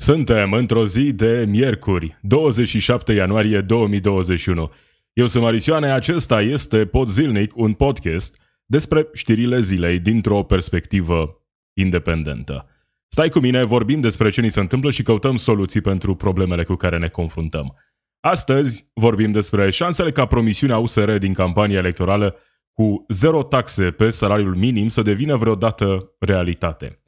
[0.00, 4.72] Suntem într-o zi de miercuri, 27 ianuarie 2021.
[5.12, 12.66] Eu sunt Marisioane, acesta este Pod Zilnic, un podcast despre știrile zilei dintr-o perspectivă independentă.
[13.08, 16.74] Stai cu mine, vorbim despre ce ni se întâmplă și căutăm soluții pentru problemele cu
[16.74, 17.76] care ne confruntăm.
[18.20, 22.36] Astăzi vorbim despre șansele ca promisiunea USR din campania electorală
[22.72, 27.02] cu zero taxe pe salariul minim să devină vreodată realitate.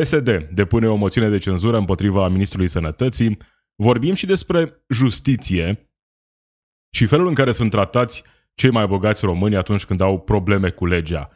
[0.00, 3.38] PSD depune o moțiune de cenzură împotriva Ministrului Sănătății.
[3.74, 5.90] Vorbim și despre justiție
[6.90, 8.24] și felul în care sunt tratați
[8.54, 11.30] cei mai bogați români atunci când au probleme cu legea.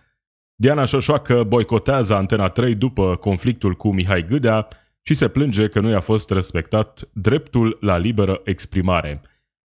[0.54, 4.68] Diana Șoșoacă boicotează Antena 3 după conflictul cu Mihai Gâdea
[5.02, 9.20] și se plânge că nu i-a fost respectat dreptul la liberă exprimare.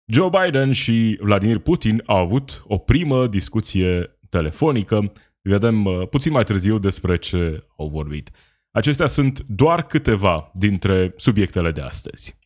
[0.05, 5.12] Joe Biden și Vladimir Putin au avut o primă discuție telefonică.
[5.41, 8.31] Vedem uh, puțin mai târziu despre ce au vorbit.
[8.73, 12.39] Acestea sunt doar câteva dintre subiectele de astăzi.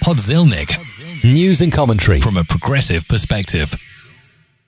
[0.00, 0.68] Podzilnic.
[1.22, 3.66] News and commentary from a progressive perspective.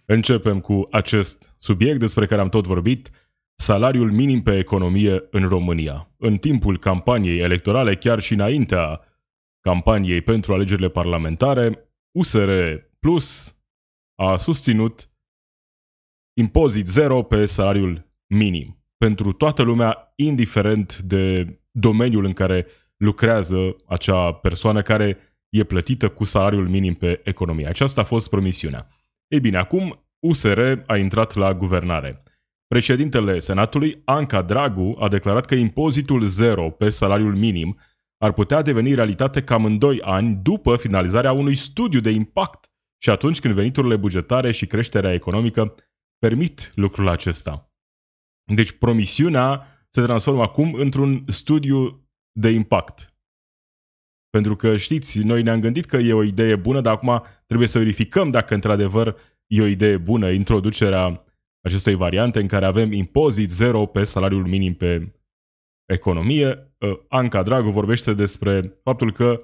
[0.04, 3.10] Începem cu acest subiect despre care am tot vorbit,
[3.54, 6.10] salariul minim pe economie în România.
[6.16, 9.00] În timpul campaniei electorale, chiar și înaintea
[9.60, 12.50] campaniei pentru alegerile parlamentare, USR
[13.00, 13.56] Plus
[14.14, 15.10] a susținut
[16.36, 24.32] impozit zero pe salariul minim pentru toată lumea, indiferent de domeniul în care lucrează acea
[24.32, 27.66] persoană care e plătită cu salariul minim pe economie.
[27.66, 28.88] Aceasta a fost promisiunea.
[29.28, 32.22] Ei bine, acum USR a intrat la guvernare.
[32.66, 37.78] Președintele Senatului, Anca Dragu, a declarat că impozitul zero pe salariul minim
[38.18, 42.70] ar putea deveni realitate cam în 2 ani după finalizarea unui studiu de impact
[43.02, 45.74] și atunci când veniturile bugetare și creșterea economică
[46.18, 47.69] permit lucrul acesta.
[48.54, 53.14] Deci promisiunea se transformă acum într-un studiu de impact.
[54.30, 57.78] Pentru că, știți, noi ne-am gândit că e o idee bună, dar acum trebuie să
[57.78, 61.24] verificăm dacă într-adevăr e o idee bună introducerea
[61.60, 65.14] acestei variante în care avem impozit zero pe salariul minim pe
[65.92, 66.74] economie.
[66.78, 69.42] Uh, Anca Dragu vorbește despre faptul că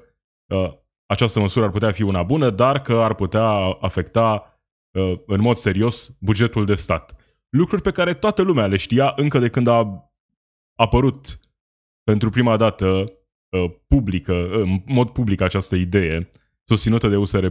[0.54, 0.72] uh,
[1.06, 3.48] această măsură ar putea fi una bună, dar că ar putea
[3.80, 4.60] afecta
[4.98, 7.25] uh, în mod serios bugetul de stat
[7.56, 10.10] lucruri pe care toată lumea le știa încă de când a
[10.74, 11.40] apărut
[12.02, 12.86] pentru prima dată
[13.48, 16.28] uh, publică, uh, în mod public această idee
[16.64, 17.46] susținută de USR+.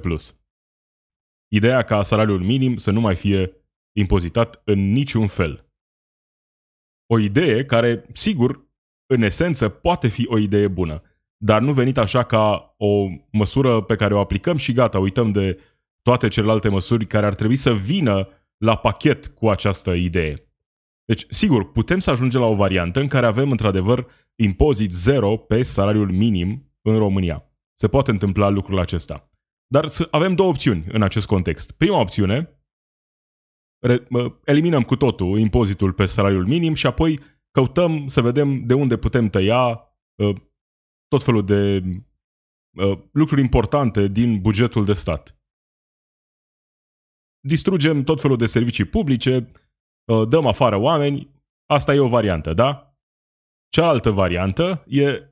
[1.47, 3.51] Ideea ca salariul minim să nu mai fie
[3.97, 5.69] impozitat în niciun fel.
[7.07, 8.65] O idee care, sigur,
[9.05, 11.01] în esență poate fi o idee bună,
[11.37, 15.59] dar nu venit așa ca o măsură pe care o aplicăm și gata, uităm de
[16.01, 20.49] toate celelalte măsuri care ar trebui să vină la pachet cu această idee.
[21.05, 25.63] Deci, sigur, putem să ajungem la o variantă în care avem, într-adevăr, impozit zero pe
[25.63, 27.49] salariul minim în România.
[27.79, 29.29] Se poate întâmpla lucrul acesta.
[29.67, 31.71] Dar avem două opțiuni în acest context.
[31.71, 32.59] Prima opțiune,
[34.43, 37.19] eliminăm cu totul impozitul pe salariul minim și apoi
[37.51, 39.61] căutăm să vedem de unde putem tăia
[40.19, 40.33] ă,
[41.07, 41.83] tot felul de
[42.77, 45.39] ă, lucruri importante din bugetul de stat
[47.45, 49.47] distrugem tot felul de servicii publice,
[50.05, 51.29] uh, dăm afară oameni,
[51.65, 52.95] asta e o variantă, da?
[53.69, 55.29] Cealaltă variantă e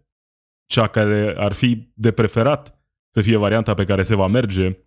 [0.65, 2.77] cea care ar fi de preferat
[3.13, 4.77] să fie varianta pe care se va merge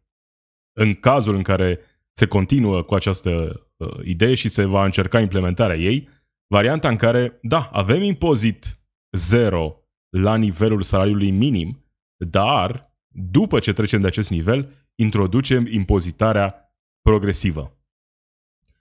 [0.78, 1.80] în cazul în care
[2.12, 3.30] se continuă cu această
[3.76, 6.08] uh, idee și se va încerca implementarea ei,
[6.46, 8.80] varianta în care, da, avem impozit
[9.16, 9.80] zero
[10.16, 11.84] la nivelul salariului minim,
[12.16, 16.65] dar după ce trecem de acest nivel, introducem impozitarea
[17.08, 17.78] progresivă.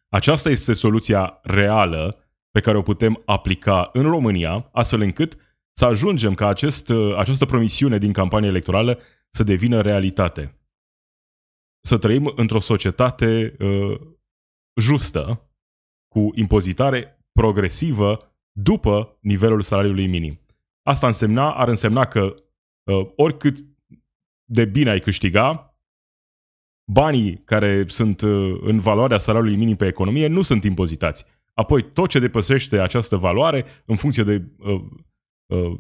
[0.09, 6.33] Aceasta este soluția reală pe care o putem aplica în România, astfel încât să ajungem
[6.33, 8.99] ca acest, această promisiune din campania electorală
[9.29, 10.59] să devină realitate.
[11.81, 14.01] Să trăim într-o societate uh,
[14.81, 15.49] justă,
[16.07, 20.39] cu impozitare progresivă după nivelul salariului minim.
[20.81, 23.57] Asta însemna, ar însemna că uh, oricât
[24.49, 25.74] de bine ai câștiga,
[26.91, 31.25] banii care sunt uh, în valoarea salariului minim pe economie nu sunt impozitați.
[31.53, 34.81] Apoi tot ce depășește această valoare, în funcție de uh,
[35.45, 35.79] uh,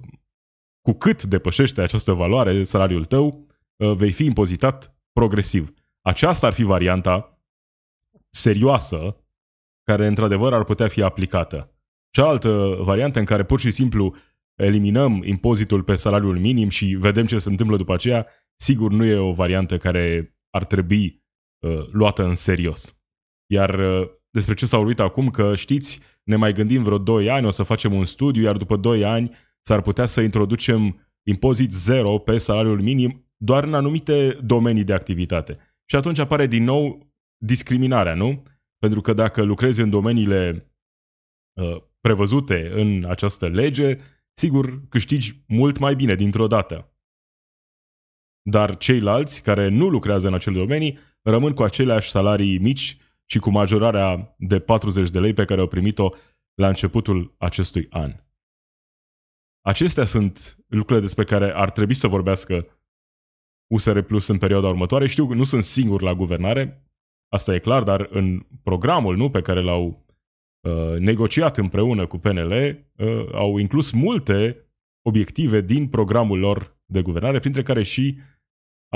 [0.81, 5.73] cu cât depășește această valoare salariul tău, uh, vei fi impozitat progresiv.
[6.01, 7.39] Aceasta ar fi varianta
[8.29, 9.25] serioasă
[9.83, 11.75] care într-adevăr ar putea fi aplicată.
[12.09, 14.15] Cealaltă variantă în care pur și simplu
[14.55, 19.17] eliminăm impozitul pe salariul minim și vedem ce se întâmplă după aceea, sigur nu e
[19.17, 21.23] o variantă care ar trebui
[21.59, 22.97] uh, luată în serios.
[23.51, 27.45] Iar uh, despre ce s-a vorbit acum, că știți, ne mai gândim vreo 2 ani,
[27.45, 32.17] o să facem un studiu, iar după 2 ani s-ar putea să introducem impozit zero
[32.17, 35.53] pe salariul minim doar în anumite domenii de activitate.
[35.85, 38.43] Și atunci apare din nou discriminarea, nu?
[38.77, 40.71] Pentru că dacă lucrezi în domeniile
[41.61, 43.95] uh, prevăzute în această lege,
[44.37, 46.94] sigur câștigi mult mai bine dintr-o dată.
[48.49, 53.49] Dar ceilalți care nu lucrează în acele domenii rămân cu aceleași salarii mici și cu
[53.49, 56.09] majorarea de 40 de lei pe care au primit-o
[56.53, 58.13] la începutul acestui an.
[59.61, 62.67] Acestea sunt lucrurile despre care ar trebui să vorbească
[63.73, 65.07] USR Plus în perioada următoare.
[65.07, 66.85] Știu că nu sunt singur la guvernare,
[67.33, 70.05] asta e clar, dar în programul nu, pe care l-au
[70.67, 74.69] uh, negociat împreună cu PNL, uh, au inclus multe
[75.01, 78.17] obiective din programul lor de guvernare, printre care și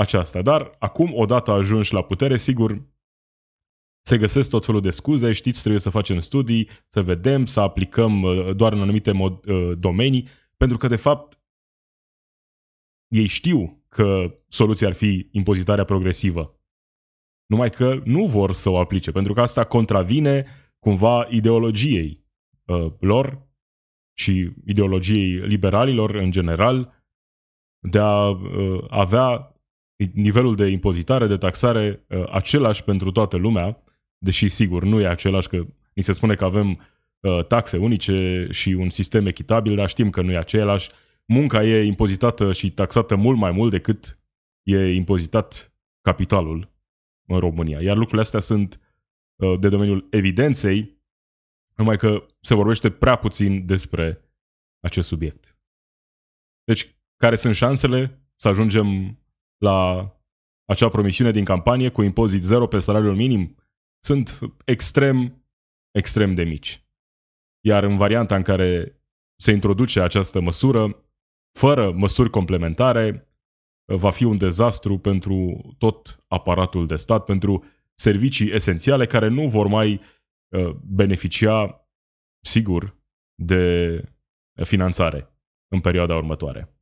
[0.00, 0.42] aceasta.
[0.42, 2.82] Dar acum, odată ajuns la putere, sigur,
[4.06, 8.22] se găsesc tot felul de scuze, știți, trebuie să facem studii, să vedem, să aplicăm
[8.22, 11.40] uh, doar în anumite mod, uh, domenii, pentru că, de fapt,
[13.08, 16.60] ei știu că soluția ar fi impozitarea progresivă.
[17.46, 20.46] Numai că nu vor să o aplice, pentru că asta contravine
[20.78, 22.24] cumva ideologiei
[22.64, 23.48] uh, lor
[24.18, 27.04] și ideologiei liberalilor în general
[27.90, 29.54] de a uh, avea
[30.12, 33.82] nivelul de impozitare, de taxare uh, același pentru toată lumea,
[34.18, 36.68] deși sigur nu e același că ni se spune că avem
[37.20, 40.90] uh, taxe unice și un sistem echitabil, dar știm că nu e același.
[41.24, 44.18] Munca e impozitată și taxată mult mai mult decât
[44.62, 46.72] e impozitat capitalul
[47.26, 47.80] în România.
[47.80, 48.80] Iar lucrurile astea sunt
[49.36, 50.98] uh, de domeniul evidenței,
[51.74, 54.24] numai că se vorbește prea puțin despre
[54.80, 55.58] acest subiect.
[56.64, 59.18] Deci, care sunt șansele să ajungem
[59.60, 60.10] la
[60.64, 63.60] acea promisiune din campanie cu impozit zero pe salariul minim?
[64.04, 65.44] sunt extrem,
[65.90, 66.84] extrem de mici.
[67.64, 69.00] Iar în varianta în care
[69.36, 71.00] se introduce această măsură,
[71.58, 73.34] fără măsuri complementare,
[73.92, 77.64] va fi un dezastru pentru tot aparatul de stat, pentru
[77.94, 80.00] servicii esențiale care nu vor mai
[80.48, 81.88] uh, beneficia,
[82.44, 82.98] sigur,
[83.34, 84.04] de
[84.62, 85.34] finanțare
[85.68, 86.79] în perioada următoare.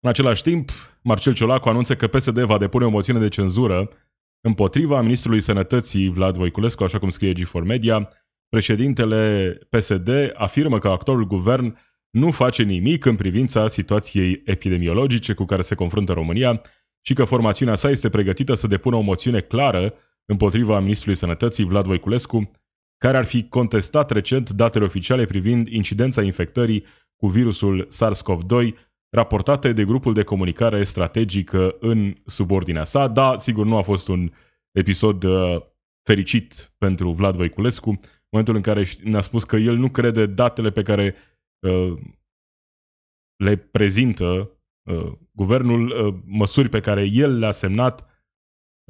[0.00, 0.70] În același timp,
[1.02, 3.88] Marcel Ciolacu anunță că PSD va depune o moțiune de cenzură
[4.40, 8.08] împotriva ministrului sănătății Vlad Voiculescu, așa cum scrie G4 Media,
[8.48, 11.78] președintele PSD afirmă că actualul guvern
[12.10, 16.62] nu face nimic în privința situației epidemiologice cu care se confruntă România
[17.00, 21.84] și că formațiunea sa este pregătită să depună o moțiune clară împotriva ministrului sănătății Vlad
[21.84, 22.50] Voiculescu,
[22.98, 26.84] care ar fi contestat recent datele oficiale privind incidența infectării
[27.16, 33.08] cu virusul SARS-CoV-2 raportate de grupul de comunicare strategică în subordinea sa.
[33.08, 34.30] Da, sigur, nu a fost un
[34.70, 35.62] episod uh,
[36.02, 37.98] fericit pentru Vlad Voiculescu, în
[38.30, 41.14] momentul în care ne-a spus că el nu crede datele pe care
[41.58, 41.98] uh,
[43.36, 44.50] le prezintă
[44.90, 48.06] uh, guvernul, uh, măsuri pe care el le-a semnat,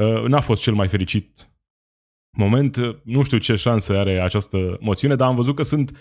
[0.03, 1.53] uh, n-a fost cel mai fericit
[2.39, 2.77] moment.
[3.05, 5.97] Nu știu ce șanse are această moțiune, dar am văzut că sunt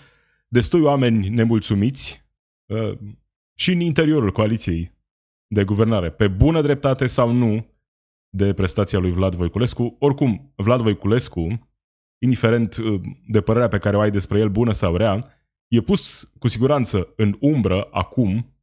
[0.48, 2.26] destui oameni nemulțumiți
[2.66, 2.98] uh,
[3.60, 4.92] și în interiorul coaliției
[5.54, 7.66] de guvernare, pe bună dreptate sau nu,
[8.36, 9.96] de prestația lui Vlad Voiculescu.
[9.98, 11.68] Oricum, Vlad Voiculescu,
[12.22, 15.34] indiferent uh, de părerea pe care o ai despre el, bună sau rea,
[15.68, 18.56] e pus cu siguranță în umbră acum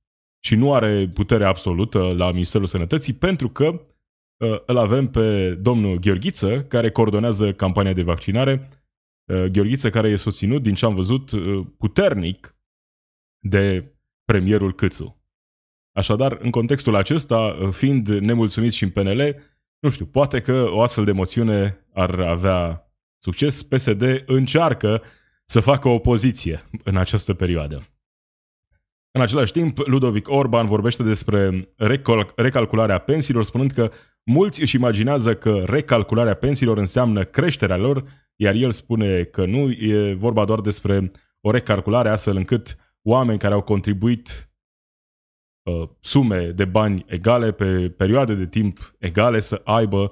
[0.43, 5.99] și nu are putere absolută la Ministerul Sănătății pentru că uh, îl avem pe domnul
[5.99, 8.69] Gheorghiță, care coordonează campania de vaccinare.
[9.31, 11.31] Uh, Gheorghiță care e susținut, din ce am văzut,
[11.77, 12.55] puternic
[13.39, 13.94] de
[14.25, 15.23] premierul Câțu.
[15.91, 19.35] Așadar, în contextul acesta, fiind nemulțumiți și în PNL,
[19.79, 23.63] nu știu, poate că o astfel de moțiune ar avea succes.
[23.63, 25.01] PSD încearcă
[25.45, 27.89] să facă opoziție în această perioadă.
[29.11, 33.91] În același timp, Ludovic Orban vorbește despre recal- recalcularea pensiilor, spunând că
[34.23, 38.03] mulți își imaginează că recalcularea pensiilor înseamnă creșterea lor,
[38.35, 43.53] iar el spune că nu, e vorba doar despre o recalculare astfel încât oameni care
[43.53, 44.49] au contribuit
[45.63, 50.11] uh, sume de bani egale pe perioade de timp egale să aibă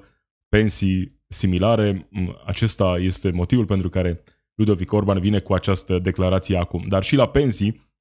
[0.49, 2.07] pensii similare.
[2.09, 4.23] Mm, acesta este motivul pentru care
[4.55, 6.87] Ludovic Orban vine cu această declarație acum.
[6.87, 7.91] Dar și la pensii,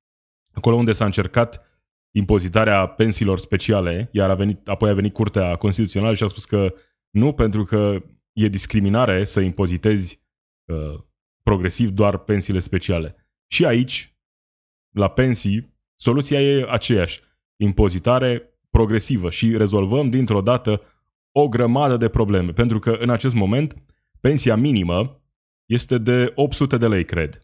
[0.52, 1.66] acolo unde s-a încercat
[2.14, 6.74] impozitarea pensiilor speciale, iar a venit, apoi a venit Curtea Constituțională și a spus că
[7.10, 10.20] nu, pentru că e discriminare să impozitezi
[10.64, 11.00] uh,
[11.42, 13.16] progresiv doar pensiile speciale.
[13.46, 14.11] Și aici
[14.92, 17.20] la pensii, soluția e aceeași.
[17.56, 20.82] Impozitare progresivă și rezolvăm dintr-o dată
[21.32, 22.52] o grămadă de probleme.
[22.52, 23.74] Pentru că în acest moment
[24.20, 25.20] pensia minimă
[25.66, 27.38] este de 800 de lei, cred.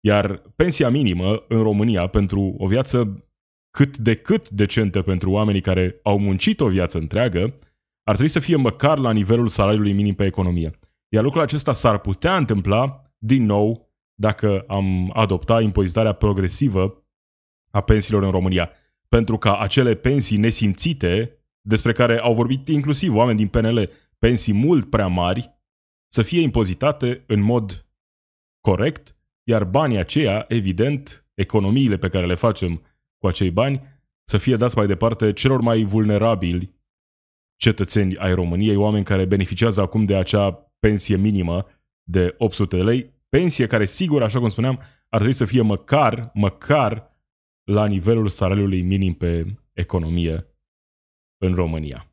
[0.00, 3.26] Iar pensia minimă în România pentru o viață
[3.70, 7.54] cât de cât decentă pentru oamenii care au muncit o viață întreagă,
[8.02, 10.70] ar trebui să fie măcar la nivelul salariului minim pe economie.
[11.08, 13.85] Iar lucrul acesta s-ar putea întâmpla din nou
[14.20, 17.06] dacă am adopta impozitarea progresivă
[17.70, 18.70] a pensiilor în România.
[19.08, 24.90] Pentru ca acele pensii nesimțite, despre care au vorbit inclusiv oameni din PNL, pensii mult
[24.90, 25.54] prea mari,
[26.12, 27.86] să fie impozitate în mod
[28.60, 32.82] corect, iar banii aceia, evident, economiile pe care le facem
[33.18, 33.82] cu acei bani,
[34.28, 36.74] să fie dați mai departe celor mai vulnerabili
[37.56, 41.66] cetățeni ai României, oameni care beneficiază acum de acea pensie minimă
[42.02, 44.78] de 800 de lei, pensie care, sigur, așa cum spuneam,
[45.08, 47.08] ar trebui să fie măcar, măcar
[47.64, 50.46] la nivelul salariului minim pe economie
[51.38, 52.10] în România.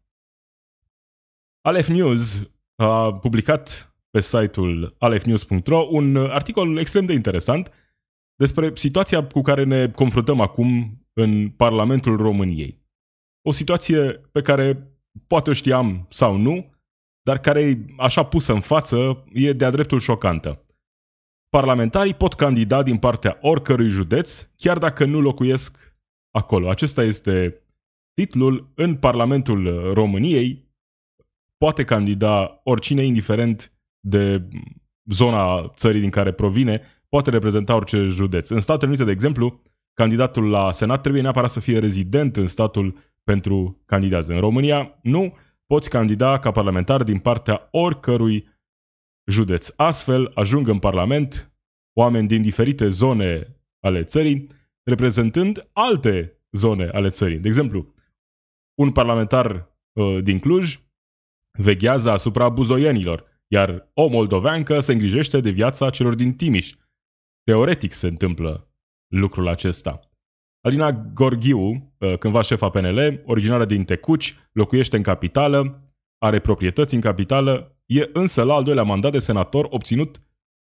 [1.61, 7.73] Alef News a publicat pe site-ul alefnews.ro un articol extrem de interesant
[8.35, 12.81] despre situația cu care ne confruntăm acum în Parlamentul României.
[13.41, 16.73] O situație pe care poate o știam sau nu,
[17.21, 20.62] dar care, așa pusă în față, e de-a dreptul șocantă.
[21.53, 25.95] Parlamentarii pot candida din partea oricărui județ, chiar dacă nu locuiesc
[26.31, 26.69] acolo.
[26.69, 27.63] Acesta este
[28.13, 28.71] titlul.
[28.75, 30.71] În Parlamentul României
[31.57, 34.47] poate candida oricine, indiferent de
[35.05, 38.49] zona țării din care provine, poate reprezenta orice județ.
[38.49, 39.61] În Statele Unite, de exemplu,
[39.93, 44.33] candidatul la Senat trebuie neapărat să fie rezident în statul pentru candidează.
[44.33, 48.51] În România, nu poți candida ca parlamentar din partea oricărui
[49.25, 49.73] județ.
[49.75, 51.53] Astfel, ajung în Parlament
[51.93, 54.47] oameni din diferite zone ale țării,
[54.83, 57.39] reprezentând alte zone ale țării.
[57.39, 57.93] De exemplu,
[58.75, 60.79] un parlamentar uh, din Cluj
[61.51, 66.73] veghează asupra buzoienilor, iar o moldoveancă se îngrijește de viața celor din Timiș.
[67.43, 68.73] Teoretic se întâmplă
[69.07, 69.99] lucrul acesta.
[70.61, 75.79] Alina Gorghiu, uh, cândva șefa PNL, originară din Tecuci, locuiește în capitală,
[76.17, 80.21] are proprietăți în capitală, e însă la al doilea mandat de senator obținut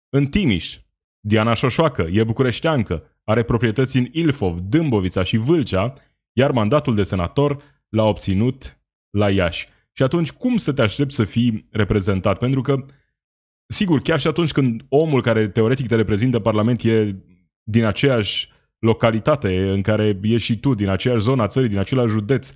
[0.10, 0.78] în Timiș.
[1.20, 5.94] Diana Șoșoacă e bucureșteancă, are proprietăți în Ilfov, Dâmbovița și Vâlcea,
[6.34, 7.58] iar mandatul de senator
[7.90, 9.68] l-a obținut la Iași.
[9.92, 12.38] Și atunci, cum să te aștepți să fii reprezentat?
[12.38, 12.86] Pentru că,
[13.68, 17.16] sigur, chiar și atunci când omul care teoretic te reprezintă Parlament e
[17.64, 18.50] din aceeași
[18.80, 22.54] localitate în care ești și tu, din aceeași zonă a țării, din același județ,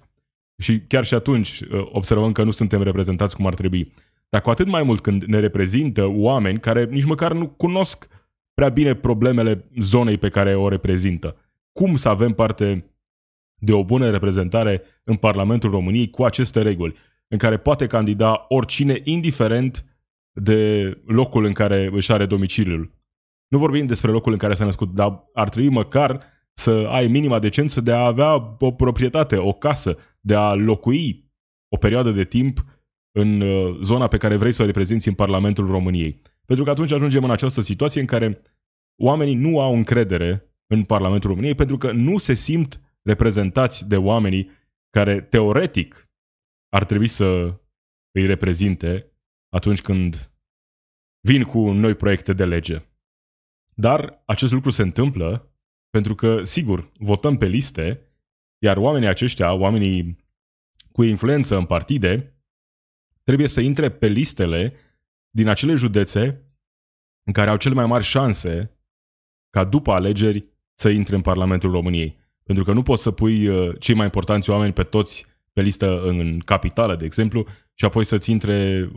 [0.57, 3.93] și chiar și atunci uh, observăm că nu suntem reprezentați cum ar trebui.
[4.33, 8.07] Dar cu atât mai mult când ne reprezintă oameni care nici măcar nu cunosc
[8.53, 11.35] prea bine problemele zonei pe care o reprezintă.
[11.71, 12.85] Cum să avem parte
[13.55, 16.95] de o bună reprezentare în Parlamentul României cu aceste reguli,
[17.27, 19.85] în care poate candida oricine, indiferent
[20.31, 22.91] de locul în care își are domiciliul.
[23.47, 26.23] Nu vorbim despre locul în care s-a născut, dar ar trebui măcar
[26.53, 31.31] să ai minima decență de a avea o proprietate, o casă, de a locui
[31.69, 32.65] o perioadă de timp
[33.15, 36.21] în uh, zona pe care vrei să o reprezinți în Parlamentul României.
[36.45, 38.41] Pentru că atunci ajungem în această situație în care
[39.01, 44.49] oamenii nu au încredere în Parlamentul României pentru că nu se simt reprezentați de oamenii
[44.89, 46.09] care teoretic
[46.69, 47.59] ar trebui să
[48.11, 49.11] îi reprezinte
[49.49, 50.31] atunci când
[51.27, 52.85] vin cu noi proiecte de lege.
[53.75, 55.53] Dar acest lucru se întâmplă
[55.89, 58.01] pentru că, sigur, votăm pe liste,
[58.63, 60.17] iar oamenii aceștia, oamenii
[60.91, 62.32] cu influență în partide,
[63.23, 64.73] trebuie să intre pe listele
[65.29, 66.47] din acele județe
[67.23, 68.77] în care au cele mai mari șanse
[69.49, 72.17] ca după alegeri să intre în Parlamentul României.
[72.43, 76.01] Pentru că nu poți să pui uh, cei mai importanți oameni pe toți pe listă
[76.01, 78.89] în capitală, de exemplu, și apoi să-ți intre 2-3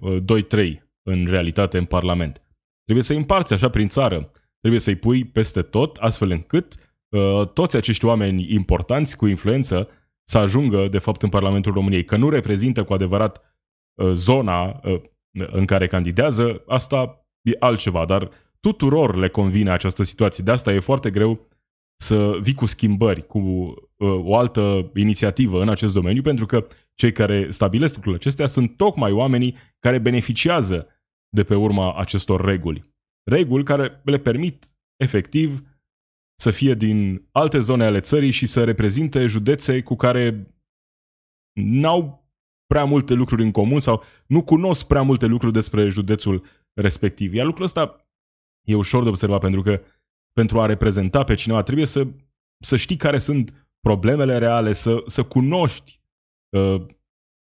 [0.56, 2.42] uh, în realitate în Parlament.
[2.84, 4.30] Trebuie să împarți așa prin țară.
[4.60, 6.74] Trebuie să-i pui peste tot, astfel încât
[7.08, 9.88] uh, toți acești oameni importanți cu influență
[10.24, 12.04] să ajungă, de fapt, în Parlamentul României.
[12.04, 13.55] Că nu reprezintă cu adevărat uh,
[14.12, 20.44] zona uh, în care candidează, asta e altceva, dar tuturor le convine această situație.
[20.44, 21.48] De asta e foarte greu
[22.00, 27.12] să vii cu schimbări, cu uh, o altă inițiativă în acest domeniu, pentru că cei
[27.12, 30.86] care stabilesc lucrurile acestea sunt tocmai oamenii care beneficiază
[31.28, 32.94] de pe urma acestor reguli
[33.30, 35.60] reguli care le permit efectiv
[36.40, 40.54] să fie din alte zone ale țării și să reprezinte județe cu care
[41.60, 42.25] n-au
[42.66, 47.34] prea multe lucruri în comun sau nu cunosc prea multe lucruri despre județul respectiv.
[47.34, 48.06] Iar lucrul ăsta
[48.64, 49.80] e ușor de observat pentru că
[50.32, 52.06] pentru a reprezenta pe cineva trebuie să,
[52.58, 56.00] să știi care sunt problemele reale, să, să cunoști
[56.56, 56.86] uh,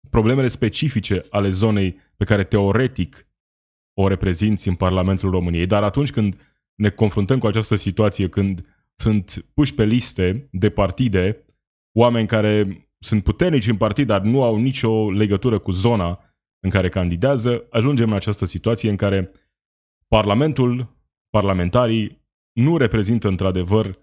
[0.10, 3.28] problemele specifice ale zonei pe care teoretic
[3.94, 5.66] o reprezinți în Parlamentul României.
[5.66, 6.40] Dar atunci când
[6.76, 11.46] ne confruntăm cu această situație, când sunt puși pe liste de partide
[11.98, 16.90] oameni care sunt puternici în partid, dar nu au nicio legătură cu zona în care
[16.90, 19.32] candidează, ajungem în această situație în care
[20.08, 20.98] Parlamentul,
[21.30, 24.00] parlamentarii nu reprezintă într-adevăr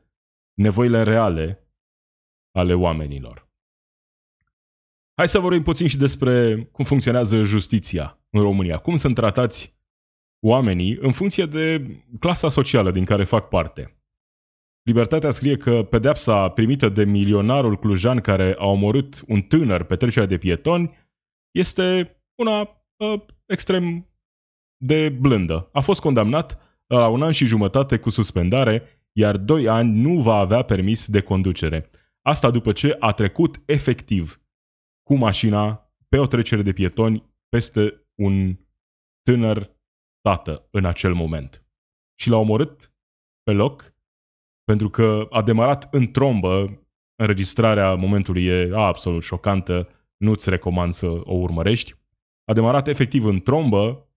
[0.55, 1.69] nevoile reale
[2.53, 3.51] ale oamenilor.
[5.15, 8.79] Hai să vorbim puțin și despre cum funcționează justiția în România.
[8.79, 9.75] Cum sunt tratați
[10.47, 14.02] oamenii în funcție de clasa socială din care fac parte.
[14.83, 20.29] Libertatea scrie că pedepsa primită de milionarul clujan care a omorât un tânăr pe trecerea
[20.29, 20.97] de pietoni
[21.51, 24.07] este una uh, extrem
[24.85, 25.69] de blândă.
[25.73, 30.35] A fost condamnat la un an și jumătate cu suspendare, iar doi ani nu va
[30.35, 31.91] avea permis de conducere.
[32.23, 34.43] Asta după ce a trecut efectiv
[35.03, 38.59] cu mașina pe o trecere de pietoni peste un
[39.23, 39.77] tânăr
[40.21, 41.67] tată în acel moment.
[42.19, 42.95] Și l-a omorât
[43.43, 43.92] pe loc
[44.65, 46.77] pentru că a demarat în trombă.
[47.21, 51.95] Înregistrarea momentului e absolut șocantă, nu-ți recomand să o urmărești.
[52.45, 54.09] A demarat efectiv în trombă,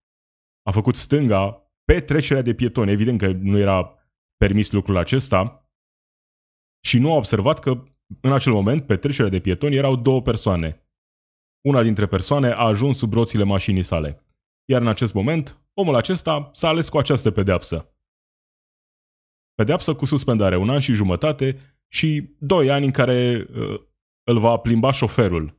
[0.63, 2.91] a făcut stânga pe trecerea de pietoni.
[2.91, 3.95] Evident că nu era
[4.37, 5.69] permis lucrul acesta
[6.85, 7.83] și nu a observat că
[8.21, 10.89] în acel moment, pe trecerea de pietoni, erau două persoane.
[11.67, 14.25] Una dintre persoane a ajuns sub roțile mașinii sale.
[14.69, 17.94] Iar în acest moment, omul acesta s-a ales cu această pedeapsă.
[19.55, 21.57] Pedeapsă cu suspendare, un an și jumătate
[21.87, 23.81] și doi ani în care uh,
[24.23, 25.57] îl va plimba șoferul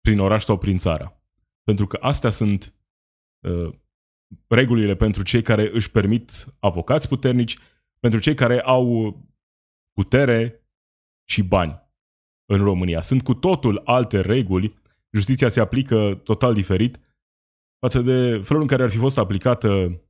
[0.00, 1.22] prin oraș sau prin țară.
[1.62, 2.74] Pentru că astea sunt
[3.46, 3.74] uh,
[4.48, 7.58] regulile pentru cei care își permit avocați puternici,
[8.00, 9.16] pentru cei care au
[9.92, 10.68] putere
[11.28, 11.82] și bani
[12.52, 13.00] în România.
[13.00, 14.74] Sunt cu totul alte reguli,
[15.10, 17.00] justiția se aplică total diferit
[17.78, 20.00] față de felul în care ar fi fost aplicată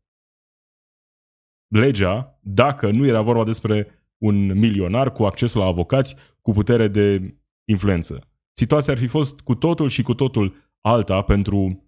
[1.69, 7.35] legea dacă nu era vorba despre un milionar cu acces la avocați cu putere de
[7.65, 8.29] influență.
[8.57, 11.85] Situația ar fi fost cu totul și cu totul alta pentru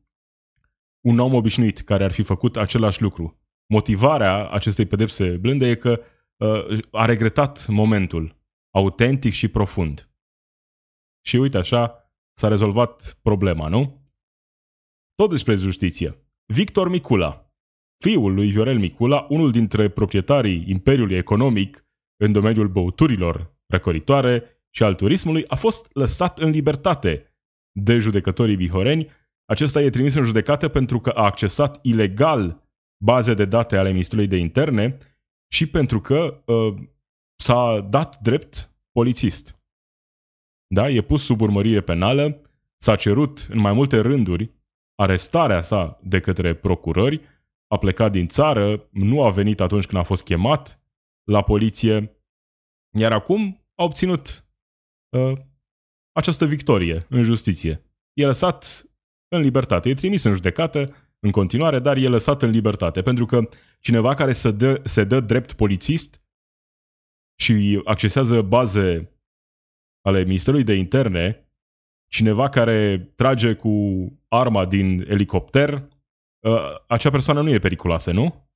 [1.00, 3.40] un om obișnuit care ar fi făcut același lucru.
[3.66, 6.00] Motivarea acestei pedepse blânde e că
[6.36, 8.36] uh, a regretat momentul
[8.74, 10.10] autentic și profund.
[11.24, 14.10] Și uite așa s-a rezolvat problema, nu?
[15.14, 16.26] Tot despre justiție.
[16.44, 17.45] Victor Micula,
[17.98, 24.94] fiul lui Viorel Micula, unul dintre proprietarii Imperiului Economic în domeniul băuturilor răcoritoare și al
[24.94, 27.36] turismului, a fost lăsat în libertate
[27.72, 29.08] de judecătorii bihoreni.
[29.44, 32.68] Acesta e trimis în judecată pentru că a accesat ilegal
[33.04, 34.98] baze de date ale Ministrului de Interne
[35.52, 36.74] și pentru că uh,
[37.36, 39.60] s-a dat drept polițist.
[40.66, 40.90] Da?
[40.90, 42.40] E pus sub urmărire penală,
[42.76, 44.54] s-a cerut în mai multe rânduri
[44.94, 47.20] arestarea sa de către procurări,
[47.68, 50.80] a plecat din țară, nu a venit atunci când a fost chemat
[51.24, 52.20] la poliție,
[52.98, 54.48] iar acum a obținut
[55.16, 55.38] uh,
[56.12, 57.84] această victorie în justiție.
[58.12, 58.86] E lăsat
[59.28, 59.88] în libertate.
[59.88, 63.02] E trimis în judecată în continuare, dar e lăsat în libertate.
[63.02, 63.48] Pentru că
[63.80, 66.22] cineva care se dă, se dă drept polițist
[67.40, 69.10] și accesează baze
[70.00, 71.40] ale Ministerului de Interne
[72.08, 73.72] cineva care trage cu
[74.28, 75.95] arma din elicopter, uh,
[76.86, 78.50] acea persoană nu e periculoasă, nu?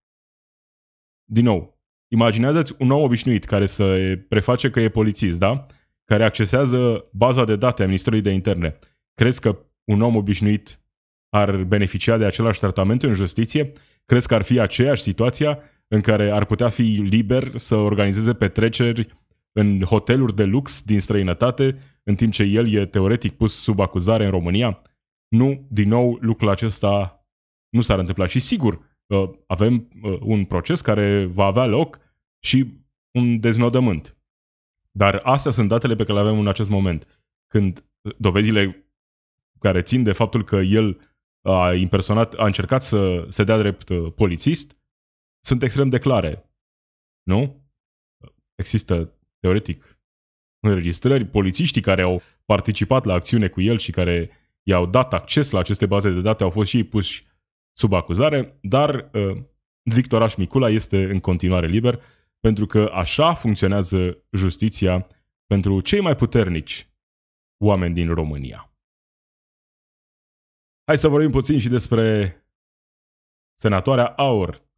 [1.24, 5.66] Din nou, imaginează-ți un om obișnuit care se preface că e polițist, da?
[6.05, 8.79] Care accesează baza de date a Ministerului de Interne.
[9.14, 10.81] Crezi că un om obișnuit
[11.29, 13.72] ar beneficia de același tratament în justiție?
[14.05, 19.18] Crezi că ar fi aceeași situația în care ar putea fi liber să organizeze petreceri
[19.53, 24.24] în hoteluri de lux din străinătate în timp ce el e teoretic pus sub acuzare
[24.24, 24.83] în România?
[25.29, 27.20] Nu, din nou, lucrul acesta
[27.71, 28.27] nu s-ar întâmpla.
[28.27, 28.99] Și sigur,
[29.47, 31.99] avem uh, un proces care va avea loc
[32.45, 32.79] și
[33.19, 34.17] un deznodământ.
[34.91, 37.25] Dar astea sunt datele pe care le avem în acest moment.
[37.47, 37.85] Când
[38.19, 38.93] dovezile
[39.59, 41.01] care țin de faptul că el
[41.43, 44.79] a impersonat, a încercat să se dea drept uh, polițist,
[45.45, 46.51] sunt extrem de clare.
[47.23, 47.65] Nu?
[48.55, 50.01] Există, teoretic,
[50.61, 54.31] înregistrări, polițiștii care au participat la acțiune cu el și care
[54.63, 57.27] i-au dat acces la aceste baze de date au fost și ei puși
[57.73, 59.37] sub acuzare, dar uh,
[59.83, 62.03] Victoraș Micula este în continuare liber
[62.41, 65.07] pentru că așa funcționează justiția
[65.47, 66.89] pentru cei mai puternici
[67.65, 68.75] oameni din România.
[70.85, 72.35] Hai să vorbim puțin și despre
[73.59, 74.71] senatoarea Aur,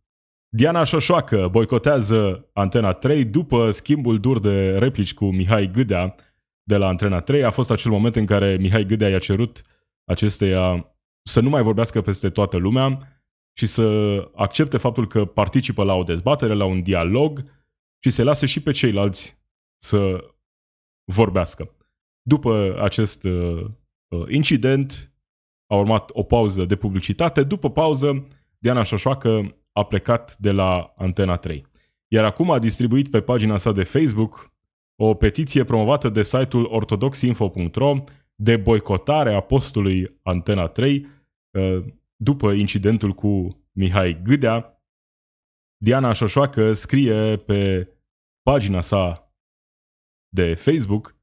[0.48, 6.14] Diana Șoșoacă boicotează Antena 3 după schimbul dur de replici cu Mihai Gâdea
[6.62, 7.44] de la Antena 3.
[7.44, 9.60] A fost acel moment în care Mihai Gâdea i-a cerut
[10.04, 10.91] acesteia
[11.22, 12.98] să nu mai vorbească peste toată lumea
[13.52, 17.44] și să accepte faptul că participă la o dezbatere, la un dialog
[18.02, 19.40] și să lase și pe ceilalți
[19.76, 20.24] să
[21.04, 21.76] vorbească.
[22.22, 23.64] După acest uh,
[24.08, 25.12] uh, incident
[25.66, 27.42] a urmat o pauză de publicitate.
[27.42, 28.26] După pauză,
[28.58, 31.66] Diana Șoșoacă a plecat de la Antena 3.
[32.08, 34.52] Iar acum a distribuit pe pagina sa de Facebook
[34.96, 38.04] o petiție promovată de site-ul ortodoxinfo.ro
[38.42, 41.06] de boicotare a postului Antena 3
[41.50, 41.84] uh,
[42.16, 44.82] după incidentul cu Mihai Gâdea.
[45.76, 47.88] Diana Șoșoacă scrie pe
[48.42, 49.34] pagina sa
[50.28, 51.16] de Facebook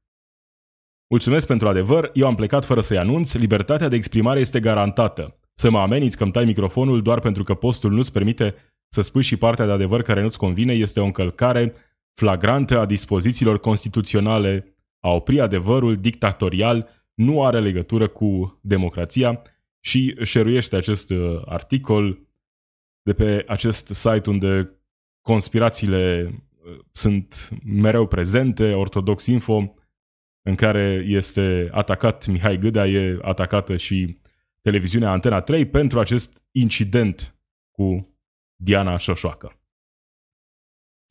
[1.12, 5.38] Mulțumesc pentru adevăr, eu am plecat fără să-i anunț, libertatea de exprimare este garantată.
[5.54, 8.54] Să mă ameniți că îmi tai microfonul doar pentru că postul nu-ți permite
[8.88, 11.72] să spui și partea de adevăr care nu-ți convine este o încălcare
[12.14, 14.74] flagrantă a dispozițiilor constituționale.
[15.00, 19.42] A opri adevărul dictatorial nu are legătură cu democrația
[19.80, 22.28] și șeruiește acest uh, articol
[23.02, 24.70] de pe acest site unde
[25.20, 29.74] conspirațiile uh, sunt mereu prezente, Ortodox Info,
[30.42, 34.18] în care este atacat Mihai Gâdea, e atacată și
[34.60, 37.38] televiziunea Antena 3 pentru acest incident
[37.70, 38.16] cu
[38.56, 39.60] Diana Șoșoacă.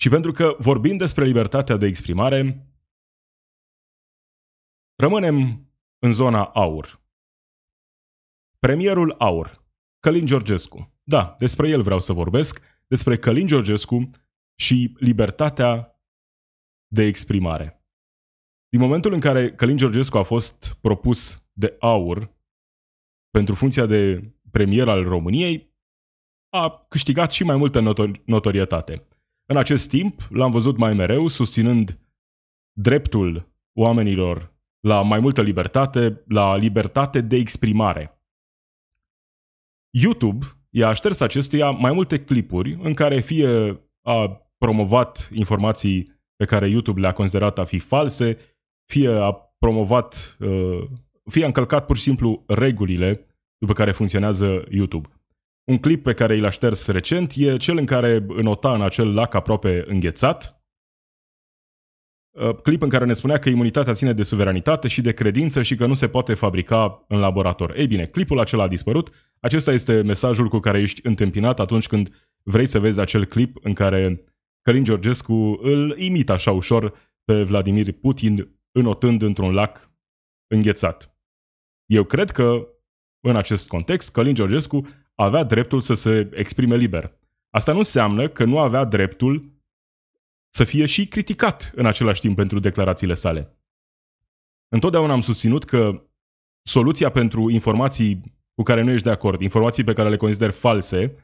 [0.01, 2.67] Și pentru că vorbim despre libertatea de exprimare,
[4.95, 5.68] rămânem
[5.99, 7.01] în zona aur.
[8.59, 9.65] Premierul aur,
[9.99, 10.93] Călin Georgescu.
[11.03, 14.09] Da, despre el vreau să vorbesc, despre Călin Georgescu
[14.59, 16.01] și libertatea
[16.87, 17.83] de exprimare.
[18.69, 22.37] Din momentul în care Călin Georgescu a fost propus de aur
[23.29, 25.77] pentru funcția de premier al României,
[26.49, 29.07] a câștigat și mai multă notor- notorietate.
[29.45, 31.99] În acest timp, l-am văzut mai mereu susținând
[32.77, 38.23] dreptul oamenilor la mai multă libertate, la libertate de exprimare.
[39.89, 46.69] YouTube i-a șters acestuia mai multe clipuri în care fie a promovat informații pe care
[46.69, 48.37] YouTube le-a considerat a fi false,
[48.91, 50.83] fie a promovat, uh,
[51.29, 53.25] fie a încălcat pur și simplu regulile
[53.57, 55.09] după care funcționează YouTube.
[55.63, 59.33] Un clip pe care l-a șters recent e cel în care înota în acel lac
[59.33, 60.58] aproape înghețat, uh,
[62.63, 65.85] clip în care ne spunea că imunitatea ține de suveranitate și de credință și că
[65.85, 67.77] nu se poate fabrica în laborator.
[67.77, 69.09] Ei bine, clipul acela a dispărut.
[69.39, 73.73] Acesta este mesajul cu care ești întâmpinat atunci când vrei să vezi acel clip în
[73.73, 74.23] care
[74.61, 79.91] Călin Georgescu îl imită așa ușor pe Vladimir Putin înotând într-un lac
[80.47, 81.17] înghețat.
[81.85, 82.67] Eu cred că,
[83.19, 87.17] în acest context, Călin Georgescu avea dreptul să se exprime liber.
[87.49, 89.58] Asta nu înseamnă că nu avea dreptul
[90.49, 93.57] să fie și criticat în același timp pentru declarațiile sale.
[94.67, 96.09] Întotdeauna am susținut că
[96.67, 101.15] soluția pentru informații cu care nu ești de acord, informații pe care le consider false,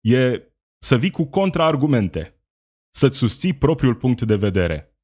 [0.00, 0.42] e
[0.78, 2.42] să vii cu contraargumente,
[2.94, 4.94] să-ți susții propriul punct de vedere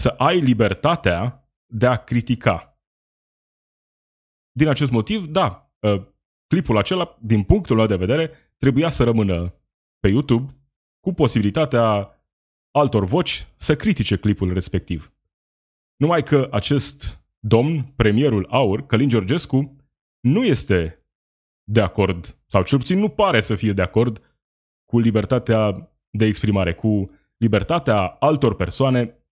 [0.00, 2.80] să ai libertatea de a critica.
[4.52, 6.14] Din acest motiv, da, ă,
[6.46, 9.54] clipul acela, din punctul meu de vedere, trebuia să rămână
[9.98, 10.52] pe YouTube
[11.00, 12.14] cu posibilitatea
[12.70, 15.12] altor voci să critique clipul respectiv.
[15.96, 19.76] Numai că acest domn, premierul aur, Călin Georgescu,
[20.20, 21.04] nu este
[21.64, 24.40] de acord, sau cel puțin nu pare să fie de acord
[24.84, 29.24] cu libertatea de exprimare, cu libertatea altor persoane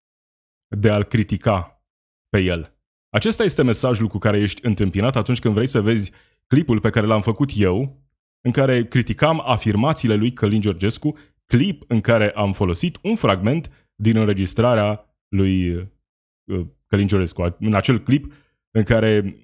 [0.76, 1.82] de a-l critica
[2.28, 2.76] pe el.
[3.10, 6.12] Acesta este mesajul cu care ești întâmpinat atunci când vrei să vezi
[6.46, 8.02] clipul pe care l-am făcut eu,
[8.40, 11.18] în care criticam afirmațiile lui Călin Georgescu,
[11.52, 17.56] clip în care am folosit un fragment din înregistrarea lui uh, Călin Georgescu.
[17.58, 18.32] În acel clip
[18.70, 19.36] în care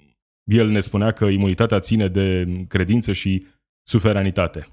[0.45, 3.47] el ne spunea că imunitatea ține de credință și
[3.87, 4.67] suveranitate.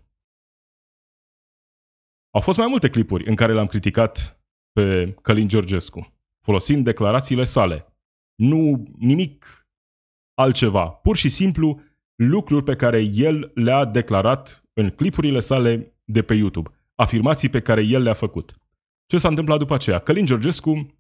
[2.34, 4.42] Au fost mai multe clipuri în care l-am criticat
[4.72, 7.86] pe Călin Georgescu folosind declarațiile sale.
[8.36, 9.68] Nu nimic
[10.34, 10.90] altceva.
[10.90, 11.82] Pur și simplu
[12.16, 16.70] lucruri pe care el le-a declarat în clipurile sale de pe YouTube.
[17.02, 18.56] Afirmații pe care el le-a făcut.
[19.06, 20.00] Ce s-a întâmplat după aceea?
[20.00, 20.96] Călin Georgescu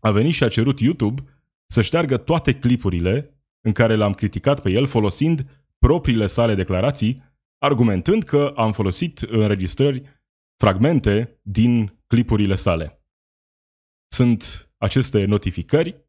[0.00, 1.22] a venit și a cerut YouTube
[1.66, 7.22] să șteargă toate clipurile în care l-am criticat pe el folosind propriile sale declarații,
[7.58, 10.02] argumentând că am folosit înregistrări,
[10.56, 13.04] fragmente din clipurile sale.
[14.12, 16.06] Sunt aceste notificări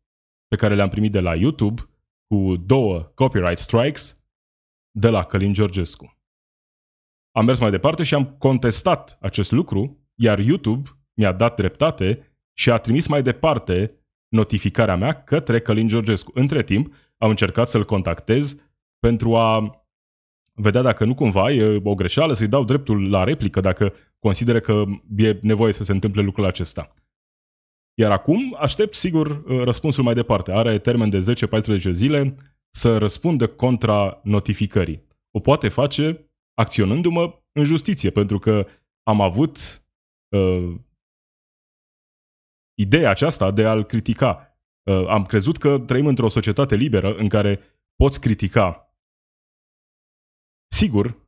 [0.47, 1.82] pe care le-am primit de la YouTube
[2.28, 4.23] cu două copyright strikes
[4.91, 6.18] de la Călin Georgescu.
[7.31, 12.71] Am mers mai departe și am contestat acest lucru, iar YouTube mi-a dat dreptate și
[12.71, 13.93] a trimis mai departe
[14.27, 16.31] notificarea mea către Călin Georgescu.
[16.33, 18.55] Între timp, am încercat să-l contactez
[18.99, 19.79] pentru a
[20.53, 24.83] vedea dacă nu cumva e o greșeală, să-i dau dreptul la replică dacă consideră că
[25.15, 26.93] e nevoie să se întâmple lucrul acesta.
[27.93, 30.51] Iar acum aștept, sigur, uh, răspunsul mai departe.
[30.51, 32.35] Are termen de 10-14 zile
[32.69, 35.03] să răspundă contra notificării.
[35.31, 36.28] O poate face
[36.59, 38.67] acționându-mă în justiție, pentru că
[39.03, 39.83] am avut
[40.35, 40.75] uh,
[42.73, 44.59] ideea aceasta de a-l critica.
[44.83, 47.59] Uh, am crezut că trăim într-o societate liberă în care
[47.95, 48.93] poți critica.
[50.71, 51.27] Sigur,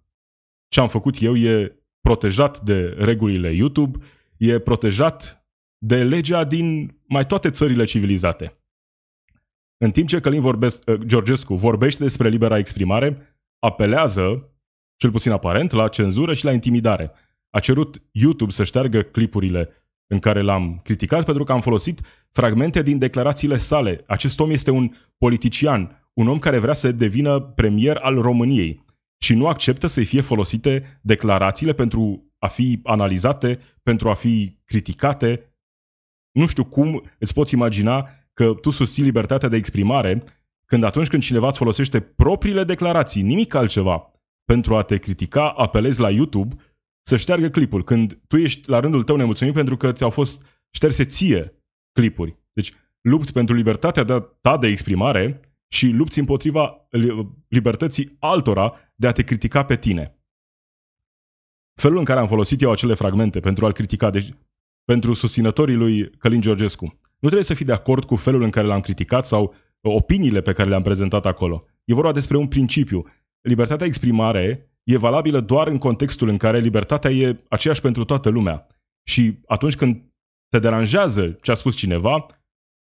[0.67, 4.05] ce am făcut eu e protejat de regulile YouTube,
[4.37, 5.45] e protejat
[5.77, 8.55] de legea din mai toate țările civilizate.
[9.77, 14.50] În timp ce Călin vorbesc, uh, Georgescu vorbește despre libera exprimare, apelează,
[15.01, 17.11] cel puțin aparent, la cenzură și la intimidare.
[17.49, 19.69] A cerut YouTube să șteargă clipurile
[20.07, 24.03] în care l-am criticat pentru că am folosit fragmente din declarațiile sale.
[24.07, 28.85] Acest om este un politician, un om care vrea să devină premier al României
[29.17, 35.55] și nu acceptă să-i fie folosite declarațiile pentru a fi analizate, pentru a fi criticate.
[36.31, 40.23] Nu știu cum îți poți imagina că tu susții libertatea de exprimare
[40.65, 44.11] când atunci când cineva îți folosește propriile declarații, nimic altceva,
[44.51, 46.55] pentru a te critica, apelezi la YouTube
[47.01, 51.03] să șteargă clipul, când tu ești la rândul tău nemulțumit pentru că ți-au fost șterse
[51.03, 52.37] ție clipuri.
[52.53, 54.03] Deci lupți pentru libertatea
[54.41, 56.87] ta de exprimare și lupți împotriva
[57.47, 60.19] libertății altora de a te critica pe tine.
[61.81, 64.33] Felul în care am folosit eu acele fragmente pentru a-l critica, deci
[64.83, 66.85] pentru susținătorii lui Călin Georgescu,
[67.19, 70.53] nu trebuie să fii de acord cu felul în care l-am criticat sau opiniile pe
[70.53, 71.65] care le-am prezentat acolo.
[71.83, 73.05] E vorba despre un principiu.
[73.41, 78.67] Libertatea exprimare e valabilă doar în contextul în care libertatea e aceeași pentru toată lumea.
[79.04, 80.04] Și atunci când
[80.49, 82.25] te deranjează ce a spus cineva,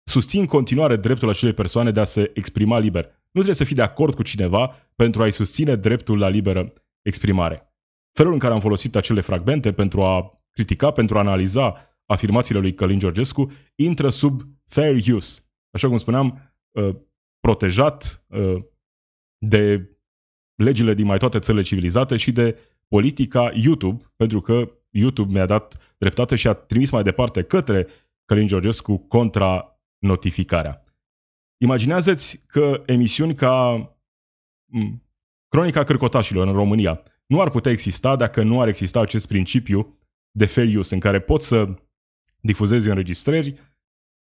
[0.10, 3.04] susțin în continuare dreptul acelei persoane de a se exprima liber.
[3.06, 7.74] Nu trebuie să fii de acord cu cineva pentru a-i susține dreptul la liberă exprimare.
[8.18, 12.74] Felul în care am folosit acele fragmente pentru a critica, pentru a analiza afirmațiile lui
[12.74, 15.42] Călin Georgescu, intră sub fair use.
[15.76, 16.96] Așa cum spuneam, uh,
[17.40, 18.64] protejat uh,
[19.38, 19.93] de
[20.56, 25.96] legile din mai toate țările civilizate și de politica YouTube, pentru că YouTube mi-a dat
[25.98, 27.88] dreptate și a trimis mai departe către
[28.26, 30.82] Călin Georgescu contra notificarea.
[31.58, 33.88] Imaginează-ți că emisiuni ca
[35.48, 40.00] Cronica Cârcotașilor în România nu ar putea exista dacă nu ar exista acest principiu
[40.32, 41.76] de fair use, în care poți să
[42.40, 43.56] difuzezi înregistrări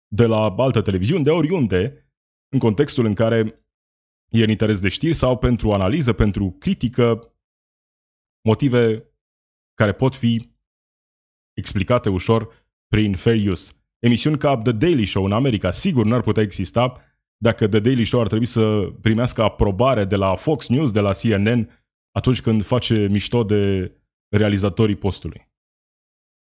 [0.07, 2.11] de la altă televiziune, de oriunde,
[2.49, 3.65] în contextul în care
[4.29, 7.33] e în interes de știri sau pentru analiză, pentru critică,
[8.47, 9.03] motive
[9.73, 10.51] care pot fi
[11.53, 13.73] explicate ușor prin fair use.
[13.99, 17.03] Emisiuni ca The Daily Show în America sigur n-ar putea exista
[17.37, 21.11] dacă The Daily Show ar trebui să primească aprobare de la Fox News, de la
[21.11, 21.69] CNN,
[22.11, 23.93] atunci când face mișto de
[24.35, 25.51] realizatorii postului.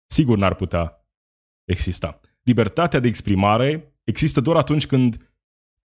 [0.06, 1.08] Sigur n-ar putea
[1.64, 2.20] exista.
[2.42, 5.29] Libertatea de exprimare există doar atunci când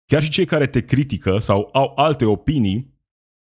[0.06, 2.94] Chiar și cei care te critică sau au alte opinii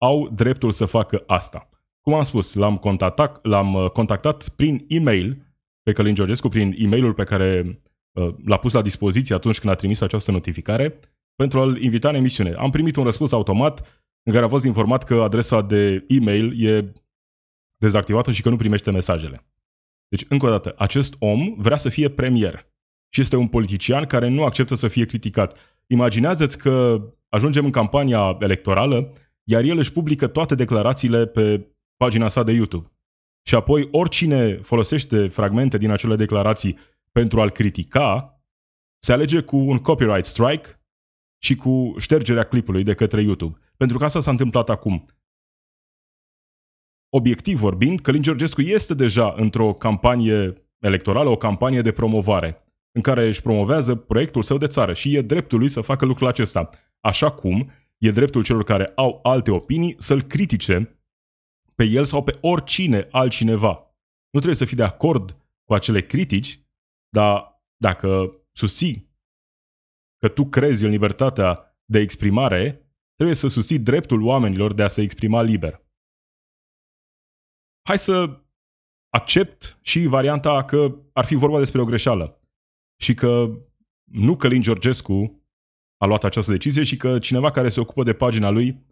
[0.02, 1.68] au dreptul să facă asta.
[2.00, 7.14] Cum am spus, l-am contactat, l-am uh, contactat prin e-mail pe Călin Georgescu, prin e-mailul
[7.14, 7.80] pe care
[8.12, 10.98] uh, l-a pus la dispoziție atunci când a trimis această notificare,
[11.34, 12.52] pentru a-l invita în emisiune.
[12.52, 16.92] Am primit un răspuns automat în care a fost informat că adresa de e-mail e
[17.76, 19.46] dezactivată și că nu primește mesajele.
[20.08, 22.66] Deci, încă o dată, acest om vrea să fie premier
[23.12, 25.73] și este un politician care nu acceptă să fie criticat.
[25.86, 29.12] Imaginează-ți că ajungem în campania electorală,
[29.44, 32.92] iar el își publică toate declarațiile pe pagina sa de YouTube.
[33.46, 36.78] Și apoi oricine folosește fragmente din acele declarații
[37.12, 38.38] pentru a-l critica,
[38.98, 40.68] se alege cu un copyright strike
[41.42, 43.58] și cu ștergerea clipului de către YouTube.
[43.76, 45.06] Pentru că asta s-a întâmplat acum.
[47.08, 52.63] Obiectiv vorbind, Călin Georgescu este deja într-o campanie electorală, o campanie de promovare
[52.94, 56.28] în care își promovează proiectul său de țară și e dreptul lui să facă lucrul
[56.28, 56.70] acesta.
[57.00, 60.98] Așa cum e dreptul celor care au alte opinii să-l critique
[61.74, 63.72] pe el sau pe oricine altcineva.
[64.30, 65.30] Nu trebuie să fii de acord
[65.64, 66.60] cu acele critici,
[67.08, 69.12] dar dacă susții
[70.18, 75.02] că tu crezi în libertatea de exprimare, trebuie să susții dreptul oamenilor de a se
[75.02, 75.82] exprima liber.
[77.88, 78.40] Hai să
[79.08, 82.43] accept și varianta că ar fi vorba despre o greșeală
[83.04, 83.58] și că
[84.04, 85.42] nu Călin Georgescu
[85.96, 88.84] a luat această decizie și că cineva care se ocupă de pagina lui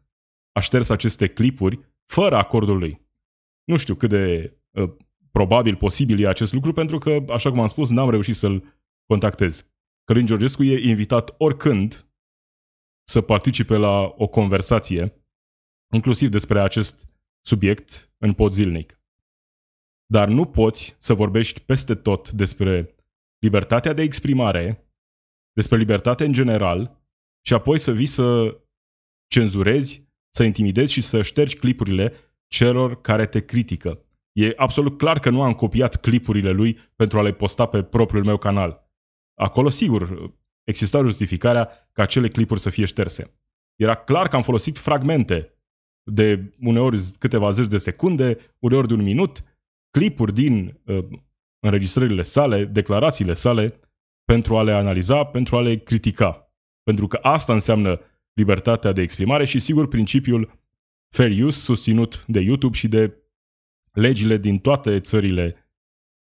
[0.52, 3.06] a șters aceste clipuri fără acordul lui.
[3.64, 4.94] Nu știu cât de uh,
[5.30, 9.66] probabil posibil e acest lucru, pentru că, așa cum am spus, n-am reușit să-l contactez.
[10.04, 12.06] Călin Georgescu e invitat oricând
[13.08, 15.26] să participe la o conversație,
[15.94, 17.08] inclusiv despre acest
[17.40, 19.00] subiect, în pod zilnic.
[20.06, 22.91] Dar nu poți să vorbești peste tot despre
[23.42, 24.92] libertatea de exprimare,
[25.52, 27.02] despre libertate în general
[27.46, 28.58] și apoi să vii să
[29.26, 32.12] cenzurezi, să intimidezi și să ștergi clipurile
[32.46, 34.02] celor care te critică.
[34.32, 38.24] E absolut clar că nu am copiat clipurile lui pentru a le posta pe propriul
[38.24, 38.90] meu canal.
[39.34, 40.32] Acolo, sigur,
[40.64, 43.40] exista justificarea ca acele clipuri să fie șterse.
[43.76, 45.54] Era clar că am folosit fragmente
[46.10, 49.42] de uneori câteva zeci de secunde, uneori de un minut,
[49.90, 51.04] clipuri din uh,
[51.62, 53.80] înregistrările sale, declarațiile sale,
[54.24, 56.52] pentru a le analiza, pentru a le critica.
[56.82, 58.00] Pentru că asta înseamnă
[58.32, 60.60] libertatea de exprimare și, sigur, principiul
[61.14, 63.16] fair use susținut de YouTube și de
[63.92, 65.70] legile din toate țările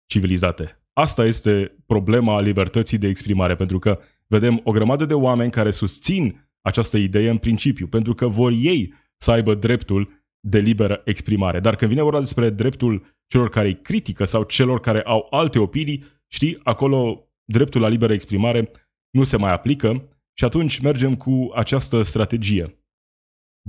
[0.05, 0.83] civilizate.
[0.93, 6.49] Asta este problema libertății de exprimare, pentru că vedem o grămadă de oameni care susțin
[6.62, 11.59] această idee în principiu, pentru că vor ei să aibă dreptul de liberă exprimare.
[11.59, 15.59] Dar când vine vorba despre dreptul celor care îi critică sau celor care au alte
[15.59, 18.71] opinii, știi, acolo dreptul la liberă exprimare
[19.09, 22.83] nu se mai aplică și atunci mergem cu această strategie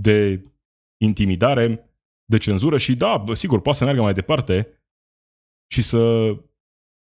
[0.00, 0.44] de
[1.02, 1.90] intimidare,
[2.24, 4.82] de cenzură și da, sigur, poate să meargă mai departe
[5.72, 6.26] și să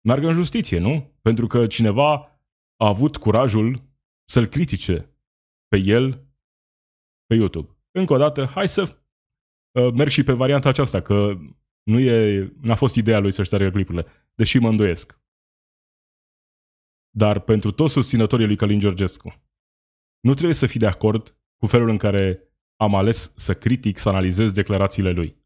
[0.07, 1.17] meargă în justiție, nu?
[1.21, 2.13] Pentru că cineva
[2.75, 3.81] a avut curajul
[4.29, 5.17] să-l critique
[5.67, 6.27] pe el
[7.25, 7.77] pe YouTube.
[7.91, 11.37] Încă o dată, hai să uh, merg și pe varianta aceasta, că
[11.83, 15.21] nu e, n-a fost ideea lui să șteargă clipurile, deși mă îndoiesc.
[17.09, 19.43] Dar pentru toți susținătorii lui Călin Georgescu,
[20.19, 24.09] nu trebuie să fii de acord cu felul în care am ales să critic, să
[24.09, 25.41] analizez declarațiile lui.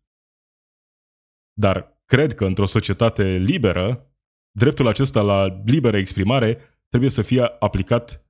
[1.54, 4.16] Dar cred că într-o societate liberă,
[4.52, 8.28] dreptul acesta la liberă exprimare trebuie să fie aplicat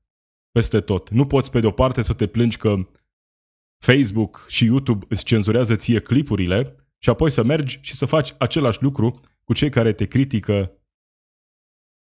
[0.52, 1.10] peste tot.
[1.10, 2.89] Nu poți pe de o parte să te plângi că
[3.86, 8.83] Facebook și YouTube îți cenzurează ție clipurile și apoi să mergi și să faci același
[8.83, 10.81] lucru cu cei care te critică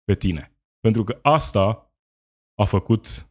[0.04, 0.56] pe tine.
[0.80, 1.94] Pentru că asta
[2.56, 3.30] a făcut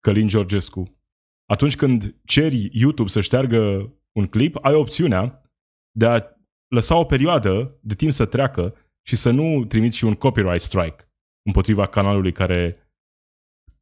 [0.00, 0.98] Călin Georgescu.
[1.46, 5.50] Atunci când ceri YouTube să șteargă un clip, ai opțiunea
[5.90, 6.22] de a
[6.68, 8.74] lăsa o perioadă de timp să treacă
[9.06, 11.08] și să nu trimiți și un copyright strike
[11.42, 12.88] împotriva canalului care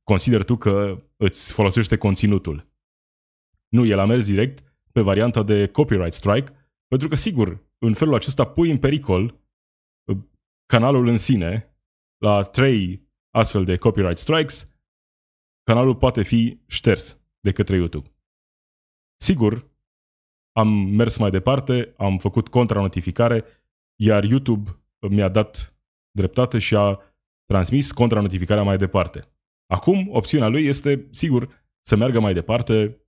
[0.02, 2.70] consider tu că îți folosește conținutul.
[3.68, 6.52] Nu, el a mers direct pe varianta de copyright strike,
[6.92, 9.40] pentru că, sigur, în felul acesta pui în pericol
[10.04, 10.18] uh,
[10.66, 11.76] canalul în sine
[12.18, 14.70] la trei astfel de copyright strikes,
[15.62, 18.08] canalul poate fi șters de către YouTube.
[19.20, 19.70] Sigur,
[20.52, 23.44] am mers mai departe, am făcut contranotificare,
[24.00, 24.70] iar YouTube
[25.10, 25.76] mi-a dat
[26.10, 27.00] dreptate și a
[27.44, 29.36] transmis contranotificarea mai departe.
[29.66, 33.06] Acum, opțiunea lui este, sigur, să meargă mai departe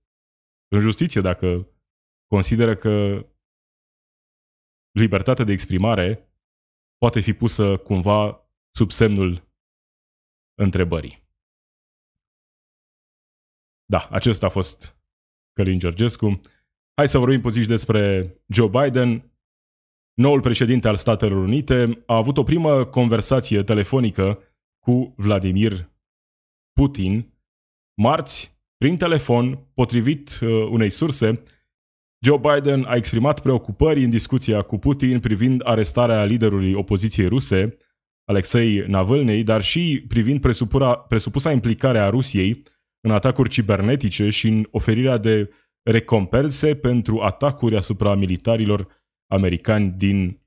[0.75, 1.67] în justiție dacă
[2.27, 3.25] consideră că
[4.95, 6.29] libertatea de exprimare
[6.97, 9.53] poate fi pusă cumva sub semnul
[10.61, 11.23] întrebării.
[13.85, 14.97] Da, acesta a fost
[15.53, 16.39] Călin Georgescu.
[16.95, 19.31] Hai să vorbim puțin despre Joe Biden.
[20.13, 24.39] Noul președinte al Statelor Unite a avut o primă conversație telefonică
[24.79, 25.91] cu Vladimir
[26.73, 27.33] Putin
[28.01, 31.43] marți prin telefon, potrivit uh, unei surse,
[32.25, 37.77] Joe Biden a exprimat preocupări în discuția cu Putin privind arestarea liderului opoziției ruse,
[38.23, 40.39] Alexei Navalny, dar și privind
[41.07, 42.63] presupusa implicare a Rusiei
[43.01, 45.49] în atacuri cibernetice și în oferirea de
[45.89, 48.87] recompense pentru atacuri asupra militarilor
[49.31, 50.41] americani din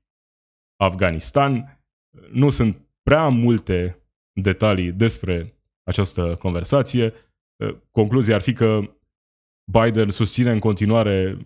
[0.81, 1.81] Afganistan.
[2.31, 4.03] Nu sunt prea multe
[4.41, 7.13] detalii despre această conversație.
[7.91, 8.95] Concluzia ar fi că
[9.71, 11.37] Biden susține în continuare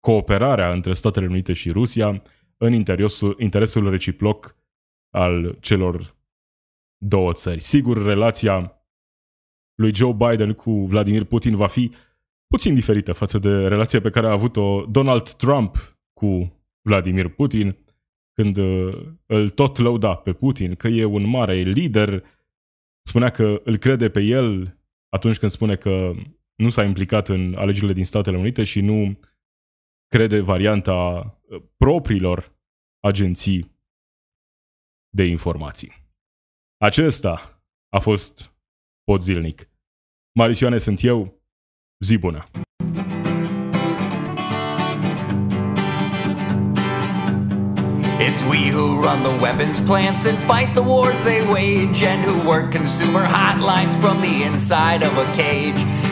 [0.00, 2.22] cooperarea între Statele Unite și Rusia
[2.56, 4.56] în interesul, interesul reciproc
[5.10, 6.16] al celor
[6.96, 7.60] două țări.
[7.60, 8.84] Sigur, relația
[9.74, 11.92] lui Joe Biden cu Vladimir Putin va fi
[12.46, 17.76] puțin diferită față de relația pe care a avut-o Donald Trump cu Vladimir Putin,
[18.32, 18.88] când uh,
[19.26, 22.24] îl tot lăuda pe Putin, că e un mare lider,
[23.02, 26.12] spunea că îl crede pe el atunci când spune că
[26.54, 29.18] nu s-a implicat în alegerile din Statele Unite și nu
[30.10, 32.52] crede varianta uh, propriilor
[33.00, 33.78] agenții
[35.08, 35.92] de informații.
[36.76, 38.54] Acesta a fost
[39.04, 39.68] pod zilnic.
[40.32, 41.42] Marisioane sunt eu,
[41.98, 42.44] zi bună!
[48.20, 52.48] It's we who run the weapons plants and fight the wars they wage, and who
[52.48, 55.99] work consumer hotlines from the inside of a cage.